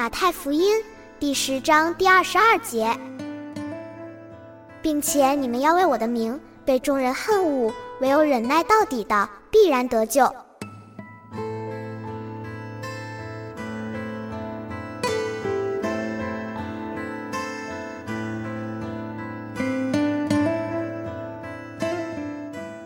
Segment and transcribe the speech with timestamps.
[0.00, 0.82] 马太福音
[1.18, 2.98] 第十章第二十二节，
[4.80, 7.70] 并且你们要为我的名被众人恨恶，
[8.00, 10.34] 唯有忍耐到底的，必然得救。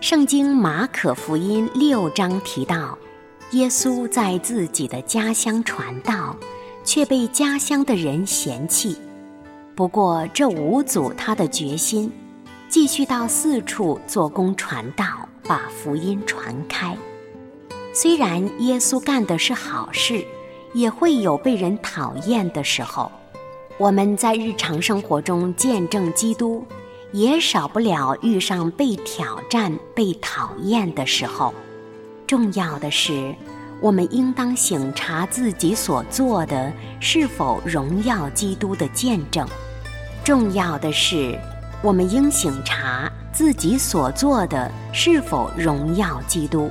[0.00, 2.96] 圣经马可福音六章提到，
[3.50, 6.34] 耶稣在自己的家乡传道。
[6.84, 8.96] 却被家乡的人嫌弃，
[9.74, 12.12] 不过这无阻他的决心，
[12.68, 16.96] 继续到四处做工传道，把福音传开。
[17.94, 20.24] 虽然耶稣干的是好事，
[20.72, 23.10] 也会有被人讨厌的时候。
[23.78, 26.64] 我们在日常生活中见证基督，
[27.12, 31.52] 也少不了遇上被挑战、被讨厌的时候。
[32.26, 33.34] 重要的是。
[33.82, 39.44] 我们应当省察自己所做的是否荣耀基督的见证。
[40.22, 41.36] 重要的是，
[41.82, 46.70] 我们应省察自己所做的是否荣耀基督。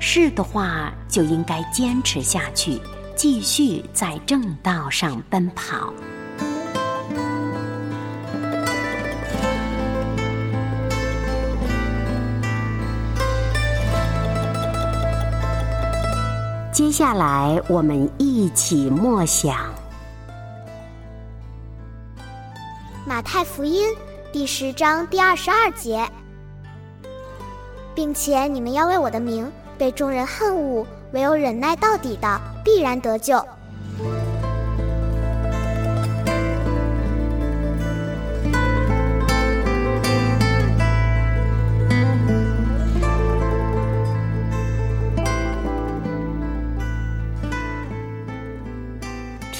[0.00, 2.80] 是的话，就应该坚持下去，
[3.14, 5.92] 继续在正道上奔跑。
[16.78, 19.52] 接下来，我们一起默想
[23.04, 23.90] 《马太福音》
[24.30, 26.08] 第十章第二十二节，
[27.96, 33.44] 并且你们要为我的名被众人恨恶，唯有忍耐到底的，必然得救。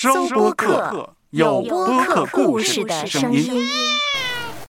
[0.00, 3.66] 收播客，有播客故事的声音。